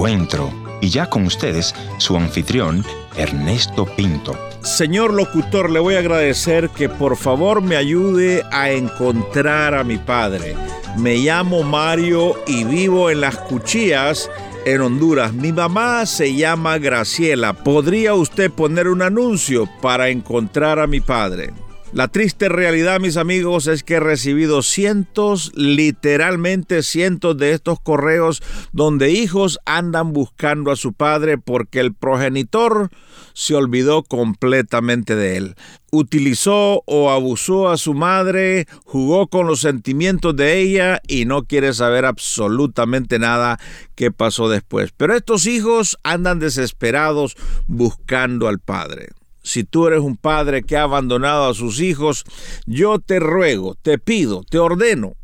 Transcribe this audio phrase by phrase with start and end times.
[0.00, 0.50] encuentro.
[0.80, 2.82] Y ya con ustedes, su anfitrión,
[3.16, 4.34] Ernesto Pinto.
[4.62, 9.98] Señor locutor, le voy a agradecer que por favor me ayude a encontrar a mi
[9.98, 10.56] padre.
[10.96, 14.30] Me llamo Mario y vivo en las Cuchillas,
[14.64, 15.34] en Honduras.
[15.34, 17.52] Mi mamá se llama Graciela.
[17.52, 21.52] ¿Podría usted poner un anuncio para encontrar a mi padre?
[21.92, 28.44] La triste realidad, mis amigos, es que he recibido cientos, literalmente cientos de estos correos
[28.70, 32.90] donde hijos andan buscando a su padre porque el progenitor
[33.32, 35.54] se olvidó completamente de él.
[35.90, 41.74] Utilizó o abusó a su madre, jugó con los sentimientos de ella y no quiere
[41.74, 43.58] saber absolutamente nada
[43.96, 44.92] qué pasó después.
[44.96, 49.08] Pero estos hijos andan desesperados buscando al padre
[49.42, 52.24] si tú eres un padre que ha abandonado a sus hijos,
[52.66, 55.14] yo te ruego, te pido, te ordeno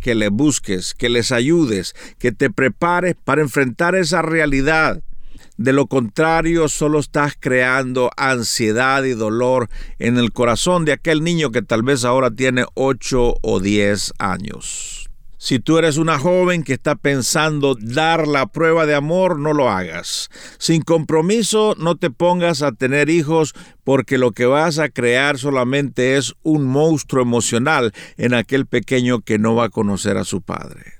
[0.00, 5.02] que les busques, que les ayudes, que te prepares para enfrentar esa realidad.
[5.56, 11.50] De lo contrario, solo estás creando ansiedad y dolor en el corazón de aquel niño
[11.50, 15.05] que tal vez ahora tiene 8 o 10 años.
[15.46, 19.70] Si tú eres una joven que está pensando dar la prueba de amor, no lo
[19.70, 20.28] hagas.
[20.58, 26.16] Sin compromiso, no te pongas a tener hijos porque lo que vas a crear solamente
[26.16, 30.94] es un monstruo emocional en aquel pequeño que no va a conocer a su padre.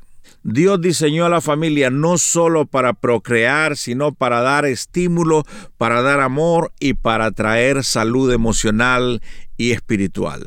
[0.45, 5.43] Dios diseñó a la familia no solo para procrear, sino para dar estímulo,
[5.77, 9.23] para dar amor y para traer salud emocional
[9.57, 10.47] y espiritual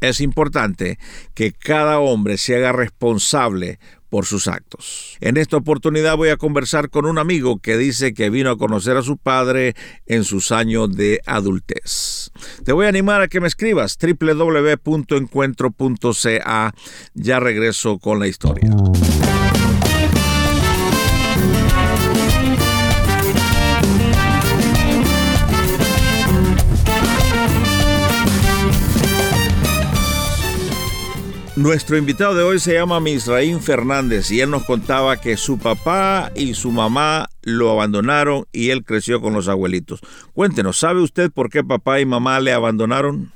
[0.00, 0.98] es importante
[1.34, 5.16] que cada hombre se haga responsable por sus actos.
[5.20, 8.96] En esta oportunidad voy a conversar con un amigo que dice que vino a conocer
[8.96, 9.74] a su padre
[10.06, 12.30] en sus años de adultez.
[12.64, 16.74] Te voy a animar a que me escribas www.encuentro.ca.
[17.14, 18.70] Ya regreso con la historia.
[31.58, 36.30] Nuestro invitado de hoy se llama Misraín Fernández y él nos contaba que su papá
[36.36, 40.00] y su mamá lo abandonaron y él creció con los abuelitos.
[40.34, 43.32] Cuéntenos, ¿sabe usted por qué papá y mamá le abandonaron?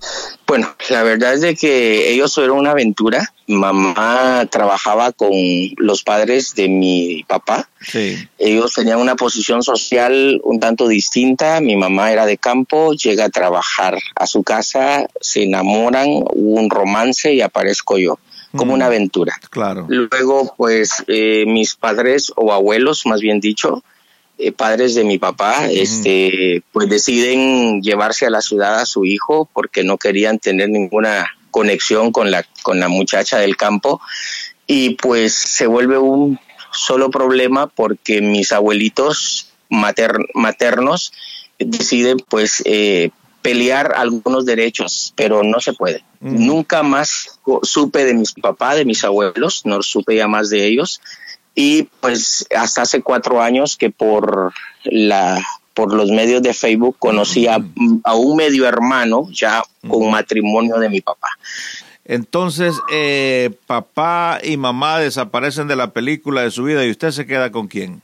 [0.46, 3.32] Bueno, la verdad es de que ellos fueron una aventura.
[3.46, 5.30] Mamá trabajaba con
[5.78, 7.68] los padres de mi papá.
[7.80, 8.16] Sí.
[8.38, 11.60] Ellos tenían una posición social un tanto distinta.
[11.60, 16.68] Mi mamá era de campo, llega a trabajar a su casa, se enamoran, hubo un
[16.68, 18.18] romance y aparezco yo
[18.56, 19.40] como una mm, aventura.
[19.50, 19.86] Claro.
[19.88, 23.82] Luego, pues, eh, mis padres o abuelos, más bien dicho,
[24.44, 29.48] eh, padres de mi papá, este, pues deciden llevarse a la ciudad a su hijo
[29.52, 34.00] porque no querían tener ninguna conexión con la, con la muchacha del campo.
[34.66, 36.40] Y pues se vuelve un
[36.72, 41.12] solo problema porque mis abuelitos maternos
[41.60, 43.10] deciden pues eh,
[43.42, 46.04] pelear algunos derechos, pero no se puede.
[46.18, 51.00] Nunca más supe de mis papás, de mis abuelos, no supe ya más de ellos
[51.54, 54.52] y pues hasta hace cuatro años que por
[54.84, 55.42] la
[55.74, 61.00] por los medios de Facebook conocí a, un medio hermano ya con matrimonio de mi
[61.00, 61.28] papá.
[62.04, 67.26] Entonces, eh, papá y mamá desaparecen de la película de su vida y usted se
[67.26, 68.02] queda con quién?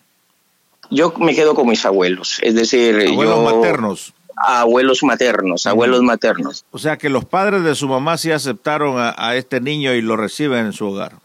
[0.90, 4.14] Yo me quedo con mis abuelos, es decir, abuelos maternos.
[4.36, 6.64] Abuelos maternos, abuelos maternos.
[6.70, 10.16] O sea que los padres de su mamá sí aceptaron a este niño y lo
[10.16, 11.16] reciben en su hogar.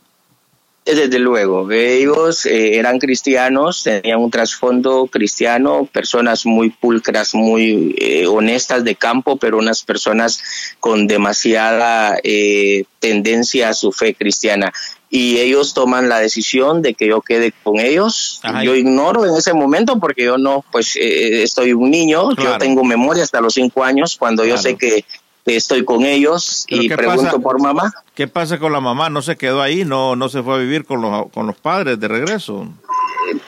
[0.86, 8.28] Desde luego, ellos eh, eran cristianos, tenían un trasfondo cristiano, personas muy pulcras, muy eh,
[8.28, 10.44] honestas de campo, pero unas personas
[10.82, 14.74] con demasiada eh, tendencia a su fe cristiana.
[15.10, 18.42] Y ellos toman la decisión de que yo quede con ellos.
[18.64, 23.24] Yo ignoro en ese momento porque yo no, pues estoy un niño, yo tengo memoria
[23.24, 25.06] hasta los cinco años, cuando yo sé que
[25.46, 27.94] estoy con ellos y pregunto por mamá.
[28.16, 29.10] ¿Qué pasa con la mamá?
[29.10, 29.86] ¿No se quedó ahí?
[29.86, 32.68] ¿No, no se fue a vivir con los, con los padres de regreso?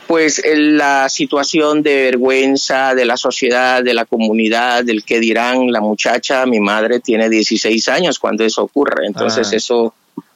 [0.08, 5.82] Pues la situación de vergüenza de la sociedad, de la comunidad, del que dirán la
[5.82, 9.56] muchacha, mi madre tiene 16 años cuando eso ocurre, entonces ah.
[9.56, 9.94] eso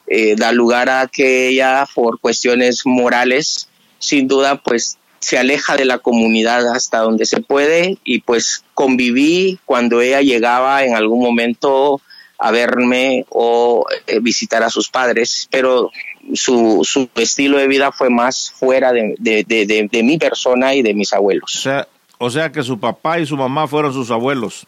[0.08, 5.86] eh, da lugar a que ella por cuestiones morales, sin duda, pues se aleja de
[5.86, 12.02] la comunidad hasta donde se puede y pues conviví cuando ella llegaba en algún momento
[12.38, 15.92] a verme o eh, visitar a sus padres, pero
[16.34, 21.12] su, su estilo de vida fue más fuera de, de, mi persona y de mis
[21.12, 21.54] abuelos.
[21.56, 21.88] O sea,
[22.18, 24.66] o sea que su papá y su mamá fueron sus abuelos.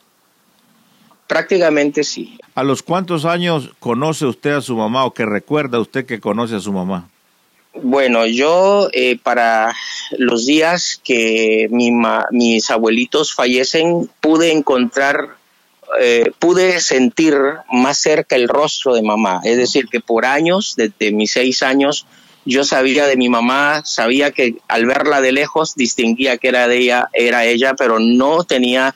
[1.27, 2.37] Prácticamente sí.
[2.55, 6.57] ¿A los cuántos años conoce usted a su mamá o que recuerda usted que conoce
[6.57, 7.07] a su mamá?
[7.73, 9.73] Bueno, yo eh, para
[10.17, 11.67] los días que
[12.31, 15.35] mis abuelitos fallecen, pude encontrar,
[15.99, 17.35] eh, pude sentir
[17.71, 19.41] más cerca el rostro de mamá.
[19.43, 22.05] Es decir, que por años, desde mis seis años,
[22.45, 26.77] yo sabía de mi mamá, sabía que al verla de lejos distinguía que era de
[26.77, 28.95] ella, era ella, pero no tenía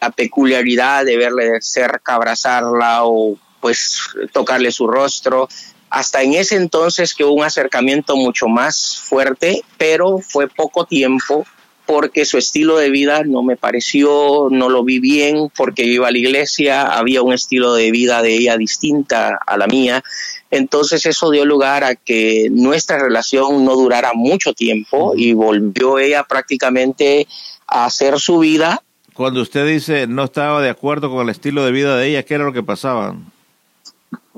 [0.00, 4.00] la peculiaridad de verle de cerca, abrazarla o pues
[4.32, 5.48] tocarle su rostro.
[5.90, 11.44] Hasta en ese entonces que hubo un acercamiento mucho más fuerte, pero fue poco tiempo
[11.84, 16.08] porque su estilo de vida no me pareció, no lo vi bien, porque yo iba
[16.08, 20.04] a la iglesia, había un estilo de vida de ella distinta a la mía.
[20.52, 26.22] Entonces eso dio lugar a que nuestra relación no durara mucho tiempo y volvió ella
[26.22, 27.26] prácticamente
[27.66, 28.84] a hacer su vida.
[29.12, 32.34] Cuando usted dice no estaba de acuerdo con el estilo de vida de ella, ¿qué
[32.34, 33.16] era lo que pasaba?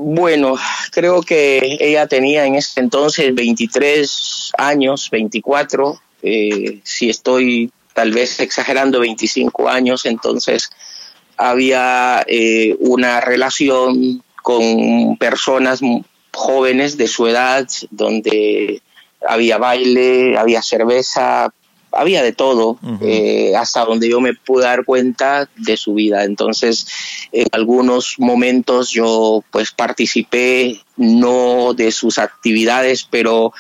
[0.05, 0.57] Bueno,
[0.91, 8.41] creo que ella tenía en ese entonces 23 años, 24, eh, si estoy tal vez
[8.41, 10.71] exagerando 25 años, entonces
[11.37, 15.81] había eh, una relación con personas
[16.33, 18.83] jóvenes de su edad donde
[19.27, 21.53] había baile, había cerveza,
[21.93, 26.25] había de todo, eh, hasta donde yo me pude dar cuenta de su vida.
[26.25, 26.87] Entonces,
[27.33, 33.53] en algunos momentos yo pues participé no de sus actividades, pero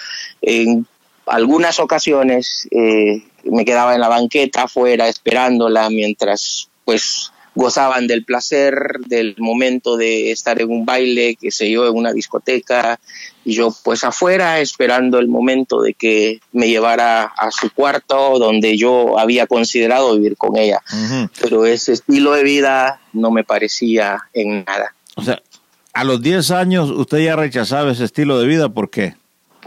[0.43, 0.87] en
[1.27, 8.99] algunas ocasiones eh, me quedaba en la banqueta afuera esperándola mientras pues gozaban del placer
[9.07, 12.99] del momento de estar en un baile, que sé yo, en una discoteca,
[13.45, 18.77] y yo pues afuera esperando el momento de que me llevara a su cuarto donde
[18.77, 20.81] yo había considerado vivir con ella.
[21.41, 24.95] Pero ese estilo de vida no me parecía en nada.
[25.17, 25.43] O sea,
[25.93, 29.15] a los 10 años usted ya rechazaba ese estilo de vida, ¿por qué?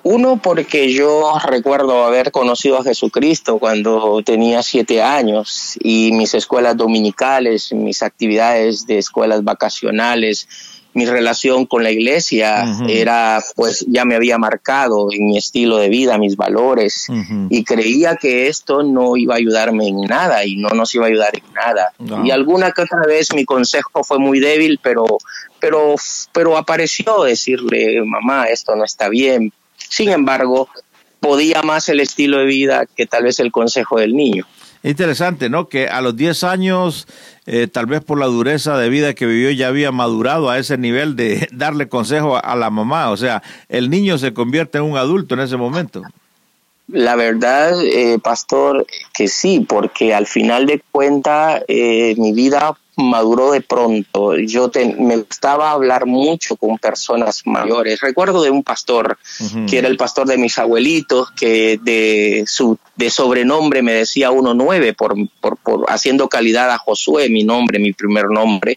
[0.04, 6.78] Uno, porque yo recuerdo haber conocido a Jesucristo cuando tenía siete años y mis escuelas
[6.78, 10.48] dominicales, mis actividades de escuelas vacacionales,
[10.96, 15.90] mi relación con la iglesia era, pues ya me había marcado en mi estilo de
[15.90, 17.08] vida, mis valores,
[17.50, 21.10] y creía que esto no iba a ayudarme en nada y no nos iba a
[21.10, 21.94] ayudar en nada.
[22.24, 25.06] Y alguna que otra vez mi consejo fue muy débil, pero,
[25.60, 25.96] pero,
[26.32, 30.70] pero apareció decirle, mamá, esto no está bien, sin embargo,
[31.20, 34.46] podía más el estilo de vida que tal vez el consejo del niño.
[34.84, 35.68] Interesante, ¿no?
[35.68, 37.08] Que a los 10 años,
[37.48, 40.78] eh, tal vez por la dureza de vida que vivió, ya había madurado a ese
[40.78, 43.10] nivel de darle consejo a, la mamá.
[43.10, 46.04] O sea, el niño se convierte en un adulto en ese momento.
[46.88, 48.86] La verdad, eh, pastor,
[49.16, 54.38] que sí, porque al final de cuentas eh, mi vida maduró de pronto.
[54.38, 58.02] Yo me gustaba hablar mucho con personas mayores.
[58.02, 59.18] Recuerdo de un pastor
[59.70, 64.96] que era el pastor de mis abuelitos, que de su de sobrenombre me decía 1.9
[64.96, 68.76] por, por, por haciendo calidad a Josué, mi nombre, mi primer nombre.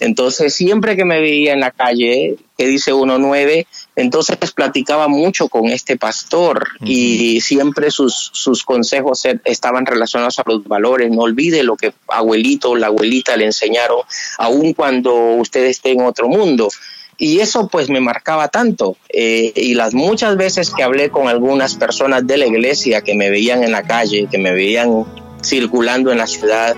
[0.00, 5.66] Entonces, siempre que me veía en la calle, que dice 1.9, entonces platicaba mucho con
[5.66, 11.08] este pastor y siempre sus, sus consejos e, estaban relacionados a los valores.
[11.12, 14.00] No olvide lo que abuelito o la abuelita le enseñaron,
[14.38, 16.68] aun cuando usted esté en otro mundo.
[17.16, 18.96] Y eso pues me marcaba tanto.
[19.08, 23.30] Eh, y las muchas veces que hablé con algunas personas de la iglesia que me
[23.30, 25.04] veían en la calle, que me veían
[25.44, 26.76] circulando en la ciudad,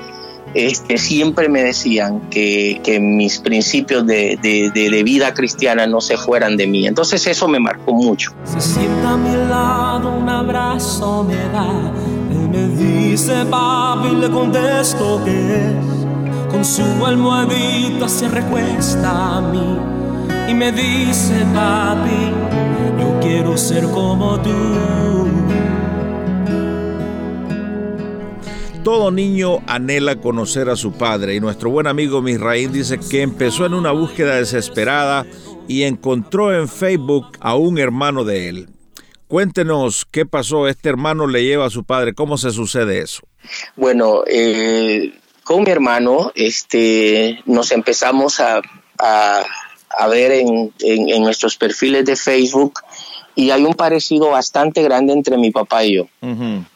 [0.54, 6.16] este, siempre me decían que, que mis principios de, de, de, vida cristiana no se
[6.16, 6.86] fueran de mí.
[6.86, 8.32] Entonces eso me marcó mucho.
[8.44, 11.92] Se sienta a mi lado, un abrazo me da.
[12.30, 16.50] Él me dice, papi, le contesto que es.
[16.50, 19.78] Con su almohadita se recuesta a mí
[20.48, 22.32] y me dice, papi,
[22.98, 25.19] yo quiero ser como tú.
[28.84, 33.66] Todo niño anhela conocer a su padre y nuestro buen amigo Misraín dice que empezó
[33.66, 35.26] en una búsqueda desesperada
[35.68, 38.68] y encontró en Facebook a un hermano de él.
[39.28, 43.22] Cuéntenos qué pasó, este hermano le lleva a su padre, ¿cómo se sucede eso?
[43.76, 45.12] Bueno, eh,
[45.44, 48.62] con mi hermano este, nos empezamos a,
[48.98, 52.80] a ver en, en, nuestros perfiles de Facebook
[53.34, 56.06] y hay un parecido bastante grande entre mi papá y yo.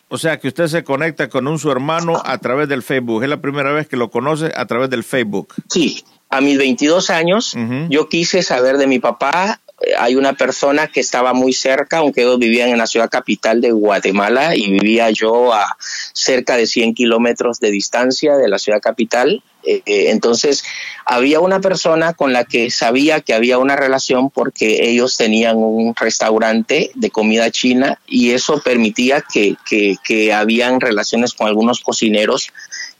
[0.08, 3.22] O sea que usted se conecta con un su hermano a través del Facebook.
[3.22, 5.54] Es la primera vez que lo conoce a través del Facebook.
[5.68, 7.54] Sí, a mis 22 años
[7.88, 9.60] yo quise saber de mi papá.
[9.98, 13.72] Hay una persona que estaba muy cerca, aunque ellos vivían en la ciudad capital de
[13.72, 15.76] Guatemala y vivía yo a
[16.12, 20.64] cerca de 100 kilómetros de distancia de la ciudad capital Eh, entonces,
[21.04, 25.94] había una persona con la que sabía que había una relación porque ellos tenían un
[25.94, 32.50] restaurante de comida china y eso permitía que, que, que habían relaciones con algunos cocineros.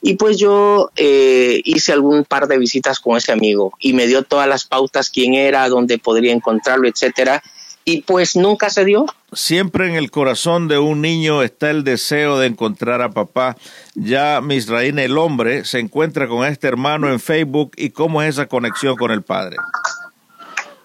[0.03, 4.23] Y pues yo eh, hice algún par de visitas con ese amigo y me dio
[4.23, 7.43] todas las pautas, quién era, dónde podría encontrarlo, etcétera
[7.85, 9.07] y pues nunca se dio.
[9.33, 13.57] Siempre en el corazón de un niño está el deseo de encontrar a papá.
[13.95, 18.47] Ya Misraín, el hombre, se encuentra con este hermano en Facebook y cómo es esa
[18.47, 19.57] conexión con el padre.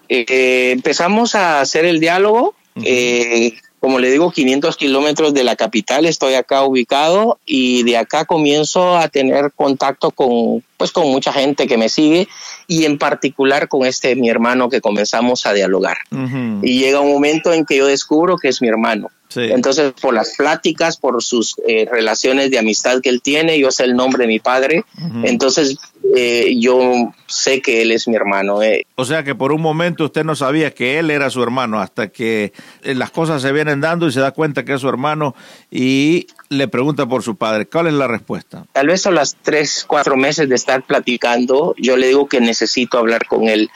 [0.08, 2.54] Eh, empezamos a hacer el diálogo.
[2.84, 8.26] eh, como le digo, 500 kilómetros de la capital, estoy acá ubicado y de acá
[8.26, 12.28] comienzo a tener contacto con, pues, con mucha gente que me sigue
[12.66, 15.96] y en particular con este mi hermano que comenzamos a dialogar.
[16.10, 16.60] Uh -huh.
[16.62, 19.08] Y llega un momento en que yo descubro que es mi hermano.
[19.30, 19.42] Sí.
[19.42, 23.84] Entonces, por las pláticas, por sus eh, relaciones de amistad que él tiene, yo sé
[23.84, 24.84] el nombre de mi padre.
[24.98, 25.28] Uh -huh.
[25.28, 25.78] Entonces,
[26.16, 28.62] eh, yo sé que él es mi hermano.
[28.62, 28.86] Eh.
[28.96, 32.08] O sea que por un momento usted no sabía que él era su hermano, hasta
[32.08, 35.34] que eh, las cosas se vienen dando y se da cuenta que es su hermano
[35.70, 37.66] y le pregunta por su padre.
[37.66, 38.64] ¿Cuál es la respuesta?
[38.72, 42.98] Tal vez a las tres, cuatro meses de estar platicando, yo le digo que necesito
[42.98, 43.70] hablar con él.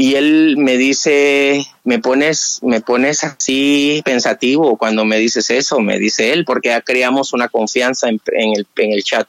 [0.00, 5.98] Y él me dice, me pones, me pones así pensativo cuando me dices eso, me
[5.98, 8.20] dice él, porque ya creamos una confianza en,
[8.54, 9.26] el, en el chat.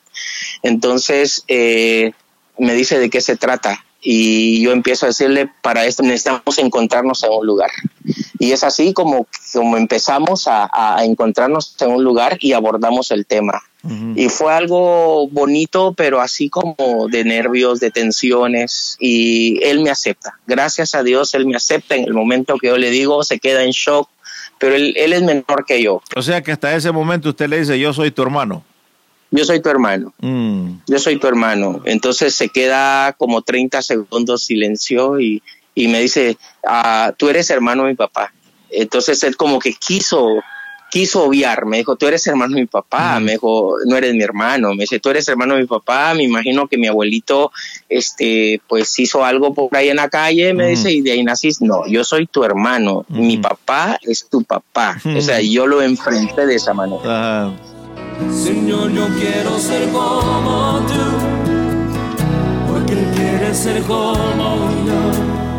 [0.62, 2.12] Entonces, eh,
[2.60, 7.24] me dice de qué se trata y yo empiezo a decirle para esto necesitamos encontrarnos
[7.24, 7.72] en un lugar
[8.38, 13.60] y es así como, como empezamos a encontrarnos en un lugar y abordamos el tema
[13.84, 14.14] uh -huh.
[14.16, 20.40] y fue algo bonito pero así como de nervios de tensiones y él me acepta
[20.48, 23.64] gracias a Dios él me acepta en el momento que yo le digo se queda
[23.64, 24.10] en shock
[24.58, 27.60] pero él, él es menor que yo o sea que hasta ese momento usted le
[27.60, 28.64] dice yo soy tu hermano
[29.32, 30.70] yo soy tu hermano, mm.
[30.88, 31.82] yo soy tu hermano.
[31.86, 35.44] Entonces se queda como 30 segundos silencio y,
[35.76, 38.34] y me dice, ah, tú eres hermano de mi papá.
[38.72, 40.42] Entonces él como que quiso,
[40.90, 44.24] quiso obviar, me dijo, tú eres hermano de mi papá, me dijo, no eres mi
[44.24, 47.52] hermano, me dice, tú eres hermano de mi papá, me imagino que mi abuelito,
[47.88, 51.62] este, pues hizo algo por ahí en la calle, me dice, y de ahí nacís,
[51.62, 56.46] no, yo soy tu hermano, mi papá es tu papá, o sea, yo lo enfrenté
[56.46, 57.48] de esa manera.
[57.48, 57.70] Uh.
[58.34, 61.04] Señor, yo quiero ser como tú,
[62.70, 65.50] porque Él quiere ser como yo.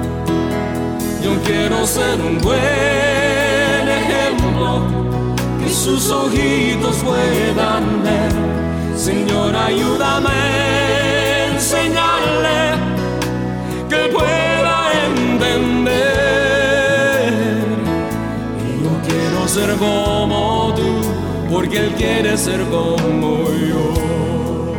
[1.23, 5.00] Yo quiero ser un buen ejemplo,
[5.73, 8.33] sus ojitos puedan ver.
[8.97, 12.75] Señor, ayúdame a enseñarle
[13.89, 15.93] que pueda entender.
[18.67, 21.01] Y yo quiero ser como tú
[21.53, 24.75] porque él quiere ser como yo.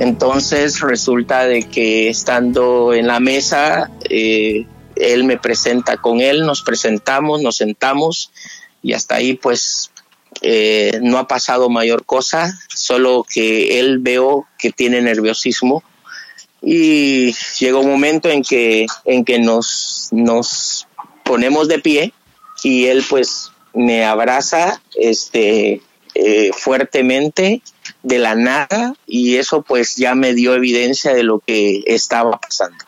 [0.00, 6.62] Entonces resulta de que estando en la mesa, eh, él me presenta con él, nos
[6.62, 8.30] presentamos, nos sentamos
[8.82, 9.91] y hasta ahí pues
[10.42, 15.82] eh, no ha pasado mayor cosa, solo que él veo que tiene nerviosismo
[16.60, 20.86] y llega un momento en que, en que nos, nos
[21.24, 22.12] ponemos de pie
[22.62, 25.80] y él pues me abraza, este,
[26.14, 27.62] eh, fuertemente
[28.02, 32.84] de la nada y eso pues ya me dio evidencia de lo que estaba pasando.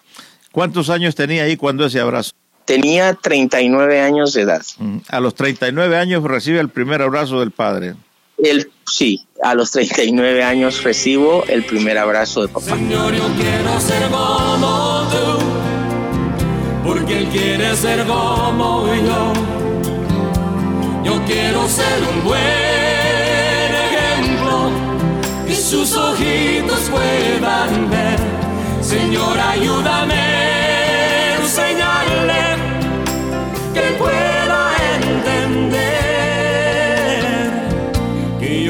[0.53, 2.33] ¿Cuántos años tenía ahí cuando ese abrazo?
[2.65, 4.63] Tenía 39 años de edad.
[5.09, 7.95] A los 39 años recibe el primer abrazo del padre.
[8.39, 12.67] El, sí, a los 39 años recibo el primer abrazo de papá.
[12.67, 19.33] Señor, yo quiero ser como tú, porque él quiere ser como yo.
[21.05, 22.41] Yo quiero ser un buen
[23.91, 24.71] ejemplo
[25.47, 28.19] que sus ojitos puedan ver.
[28.83, 30.44] Señor, ayúdame